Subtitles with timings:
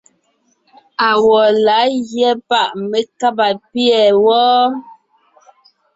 [1.09, 4.45] Awɔ̌ laa gyɛ́ páʼ mé kába pîɛ wɔ́?